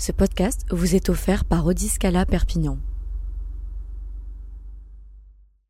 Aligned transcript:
Ce 0.00 0.12
podcast 0.12 0.62
vous 0.70 0.94
est 0.94 1.10
offert 1.10 1.44
par 1.44 1.66
Odiscala 1.66 2.24
Perpignan. 2.24 2.78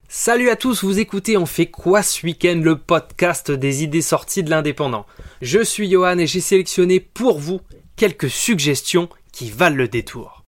Salut 0.09 0.51
à 0.51 0.55
tous, 0.55 0.85
vous 0.85 1.01
écoutez 1.01 1.37
On 1.37 1.47
fait 1.47 1.67
quoi 1.67 2.05
ce 2.05 2.25
week-end, 2.25 2.61
le 2.63 2.79
podcast 2.79 3.51
des 3.51 3.83
idées 3.83 4.03
sorties 4.03 4.45
de 4.45 4.51
l'indépendant. 4.51 5.05
Je 5.43 5.65
suis 5.65 5.91
Johan 5.91 6.17
et 6.19 6.29
j'ai 6.29 6.39
sélectionné 6.39 7.01
pour 7.01 7.41
vous 7.41 7.61
quelques 7.97 8.31
suggestions 8.31 9.09
qui 9.33 9.51
valent 9.51 9.75
le 9.75 9.89
détour. 9.89 10.45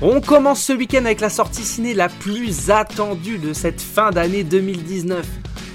On 0.00 0.20
commence 0.20 0.62
ce 0.62 0.74
week-end 0.74 1.06
avec 1.06 1.20
la 1.20 1.28
sortie 1.28 1.64
ciné 1.64 1.92
la 1.94 2.08
plus 2.08 2.70
attendue 2.70 3.38
de 3.38 3.52
cette 3.52 3.80
fin 3.80 4.12
d'année 4.12 4.44
2019. 4.44 5.26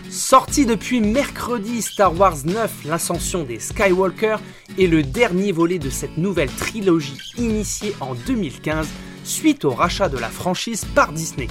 Sorti 0.09 0.65
depuis 0.65 1.01
mercredi, 1.01 1.83
Star 1.83 2.17
Wars 2.17 2.37
9, 2.43 2.85
l'ascension 2.85 3.43
des 3.43 3.59
Skywalker, 3.59 4.37
est 4.79 4.87
le 4.87 5.03
dernier 5.03 5.51
volet 5.51 5.77
de 5.77 5.91
cette 5.91 6.17
nouvelle 6.17 6.49
trilogie 6.49 7.19
initiée 7.37 7.95
en 7.99 8.15
2015 8.15 8.87
suite 9.23 9.65
au 9.65 9.69
rachat 9.69 10.09
de 10.09 10.17
la 10.17 10.29
franchise 10.29 10.83
par 10.95 11.11
Disney. 11.13 11.47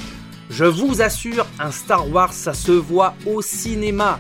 Je 0.50 0.64
vous 0.64 1.02
assure, 1.02 1.46
un 1.60 1.70
Star 1.70 2.10
Wars, 2.10 2.32
ça 2.32 2.52
se 2.52 2.72
voit 2.72 3.14
au 3.26 3.42
cinéma. 3.42 4.18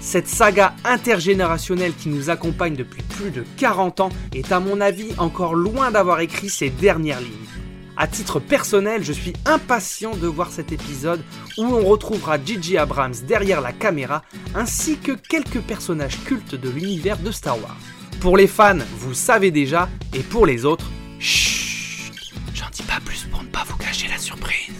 Cette 0.00 0.28
saga 0.28 0.74
intergénérationnelle 0.84 1.94
qui 1.94 2.08
nous 2.08 2.28
accompagne 2.28 2.74
depuis 2.74 3.02
plus 3.02 3.30
de 3.30 3.44
40 3.56 4.00
ans 4.00 4.08
est 4.34 4.50
à 4.50 4.58
mon 4.58 4.80
avis 4.80 5.12
encore 5.18 5.54
loin 5.54 5.92
d'avoir 5.92 6.20
écrit 6.20 6.48
ses 6.48 6.70
dernières 6.70 7.20
lignes. 7.20 7.59
À 8.02 8.06
titre 8.06 8.40
personnel, 8.40 9.04
je 9.04 9.12
suis 9.12 9.34
impatient 9.44 10.16
de 10.16 10.26
voir 10.26 10.50
cet 10.50 10.72
épisode 10.72 11.22
où 11.58 11.64
on 11.64 11.84
retrouvera 11.84 12.42
Gigi 12.42 12.78
Abrams 12.78 13.12
derrière 13.28 13.60
la 13.60 13.74
caméra 13.74 14.22
ainsi 14.54 14.96
que 14.96 15.12
quelques 15.12 15.60
personnages 15.60 16.18
cultes 16.24 16.54
de 16.54 16.70
l'univers 16.70 17.18
de 17.18 17.30
Star 17.30 17.58
Wars. 17.62 17.76
Pour 18.22 18.38
les 18.38 18.46
fans, 18.46 18.78
vous 18.96 19.12
savez 19.12 19.50
déjà, 19.50 19.86
et 20.14 20.20
pour 20.20 20.46
les 20.46 20.64
autres, 20.64 20.90
chut, 21.18 22.14
j'en 22.54 22.70
dis 22.72 22.84
pas 22.84 23.00
plus 23.04 23.26
pour 23.30 23.42
ne 23.42 23.48
pas 23.48 23.64
vous 23.68 23.76
cacher 23.76 24.08
la 24.08 24.16
surprise. 24.16 24.72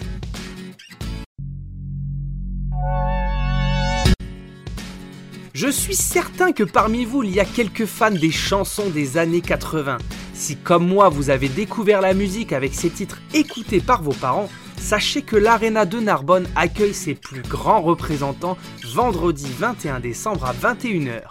Je 5.52 5.68
suis 5.68 5.94
certain 5.94 6.52
que 6.52 6.64
parmi 6.64 7.04
vous, 7.04 7.22
il 7.22 7.34
y 7.34 7.40
a 7.40 7.44
quelques 7.44 7.84
fans 7.84 8.10
des 8.10 8.30
chansons 8.30 8.88
des 8.88 9.18
années 9.18 9.42
80. 9.42 9.98
Si 10.40 10.56
comme 10.56 10.88
moi, 10.88 11.10
vous 11.10 11.28
avez 11.28 11.50
découvert 11.50 12.00
la 12.00 12.14
musique 12.14 12.54
avec 12.54 12.74
ces 12.74 12.88
titres 12.88 13.20
écoutés 13.34 13.80
par 13.80 14.02
vos 14.02 14.14
parents, 14.14 14.48
sachez 14.78 15.20
que 15.20 15.36
l'Arena 15.36 15.84
de 15.84 16.00
Narbonne 16.00 16.48
accueille 16.56 16.94
ses 16.94 17.14
plus 17.14 17.42
grands 17.42 17.82
représentants 17.82 18.56
vendredi 18.94 19.48
21 19.58 20.00
décembre 20.00 20.46
à 20.46 20.54
21h. 20.54 21.24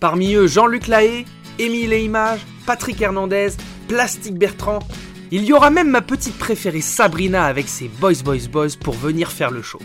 Parmi 0.00 0.34
eux, 0.34 0.46
Jean-Luc 0.46 0.86
Lahaye, 0.86 1.24
Émile 1.58 1.94
et 1.94 2.10
Patrick 2.66 3.00
Hernandez, 3.00 3.52
Plastique 3.88 4.36
Bertrand. 4.36 4.80
Il 5.30 5.44
y 5.44 5.54
aura 5.54 5.70
même 5.70 5.88
ma 5.88 6.02
petite 6.02 6.36
préférée 6.36 6.82
Sabrina 6.82 7.46
avec 7.46 7.68
ses 7.68 7.88
Boys 7.88 8.22
Boys 8.22 8.48
Boys 8.52 8.76
pour 8.78 8.96
venir 8.96 9.32
faire 9.32 9.50
le 9.50 9.62
show. 9.62 9.80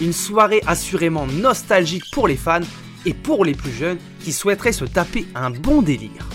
Une 0.00 0.12
soirée 0.12 0.62
assurément 0.68 1.26
nostalgique 1.26 2.04
pour 2.12 2.28
les 2.28 2.36
fans 2.36 2.60
et 3.04 3.14
pour 3.14 3.44
les 3.44 3.54
plus 3.54 3.72
jeunes 3.72 3.98
qui 4.20 4.32
souhaiteraient 4.32 4.70
se 4.70 4.84
taper 4.84 5.26
un 5.34 5.50
bon 5.50 5.82
délire. 5.82 6.28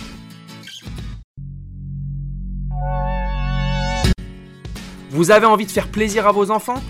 Vous 5.16 5.32
avez 5.32 5.46
envie 5.46 5.66
de 5.66 5.72
faire 5.72 5.88
plaisir 5.88 6.28
à 6.28 6.34
vos 6.34 6.52
enfants? 6.52 6.84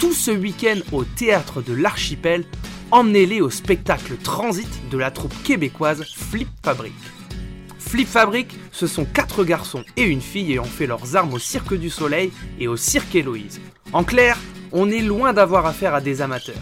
Tout 0.00 0.12
ce 0.12 0.32
week-end 0.32 0.80
au 0.90 1.04
théâtre 1.04 1.62
de 1.62 1.72
l'Archipel, 1.72 2.44
emmenez-les 2.90 3.40
au 3.40 3.48
spectacle 3.48 4.16
Transit 4.16 4.90
de 4.90 4.98
la 4.98 5.12
troupe 5.12 5.40
québécoise 5.44 6.02
Flip 6.02 6.48
Fabric. 6.64 6.92
Flip 7.78 8.08
Fabric, 8.08 8.58
ce 8.72 8.88
sont 8.88 9.04
quatre 9.04 9.44
garçons 9.44 9.84
et 9.96 10.02
une 10.02 10.20
fille 10.20 10.50
ayant 10.50 10.64
fait 10.64 10.88
leurs 10.88 11.14
armes 11.14 11.32
au 11.32 11.38
Cirque 11.38 11.74
du 11.74 11.90
Soleil 11.90 12.32
et 12.58 12.66
au 12.66 12.76
Cirque 12.76 13.14
Héloïse. 13.14 13.60
En 13.92 14.02
clair, 14.02 14.36
on 14.72 14.90
est 14.90 14.98
loin 14.98 15.32
d'avoir 15.32 15.64
affaire 15.64 15.94
à 15.94 16.00
des 16.00 16.22
amateurs. 16.22 16.56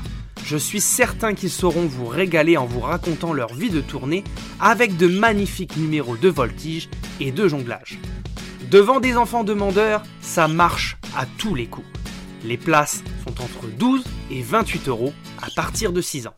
Je 0.44 0.58
suis 0.58 0.82
certain 0.82 1.32
qu'ils 1.32 1.48
sauront 1.48 1.86
vous 1.86 2.04
régaler 2.04 2.58
en 2.58 2.66
vous 2.66 2.80
racontant 2.80 3.32
leur 3.32 3.54
vie 3.54 3.70
de 3.70 3.80
tournée 3.80 4.25
avec 4.60 4.98
de 4.98 5.06
magnifiques 5.06 5.78
numéros 5.78 6.19
de 6.19 6.28
voltige 6.28 6.90
et 7.19 7.32
de 7.32 7.48
jonglage. 7.48 7.98
Devant 8.70 9.00
des 9.00 9.16
enfants 9.16 9.44
demandeurs, 9.44 10.02
ça 10.20 10.46
marche 10.46 10.97
à 11.16 11.26
tous 11.38 11.54
les 11.54 11.66
coups. 11.66 11.86
Les 12.44 12.56
places 12.56 13.02
sont 13.26 13.41
entre 13.42 13.66
12 13.78 14.04
et 14.30 14.42
28 14.42 14.88
euros 14.88 15.12
à 15.42 15.48
partir 15.54 15.92
de 15.92 16.00
6 16.00 16.28
ans. 16.28 16.34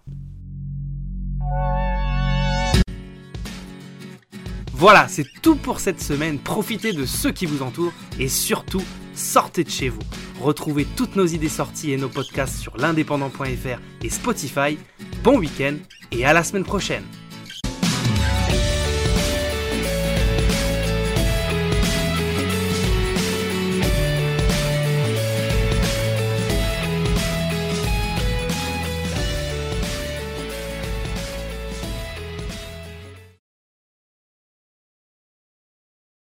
Voilà, 4.72 5.08
c'est 5.08 5.26
tout 5.42 5.56
pour 5.56 5.78
cette 5.78 6.00
semaine. 6.00 6.38
Profitez 6.38 6.94
de 6.94 7.04
ceux 7.04 7.32
qui 7.32 7.44
vous 7.44 7.62
entourent 7.62 7.92
et 8.18 8.28
surtout, 8.28 8.82
sortez 9.14 9.62
de 9.62 9.68
chez 9.68 9.90
vous. 9.90 10.00
Retrouvez 10.40 10.86
toutes 10.96 11.16
nos 11.16 11.26
idées 11.26 11.50
sorties 11.50 11.92
et 11.92 11.98
nos 11.98 12.08
podcasts 12.08 12.58
sur 12.58 12.74
l'indépendant.fr 12.78 13.78
et 14.02 14.08
Spotify. 14.08 14.78
Bon 15.22 15.38
week-end 15.38 15.74
et 16.12 16.24
à 16.24 16.32
la 16.32 16.42
semaine 16.42 16.64
prochaine. 16.64 17.04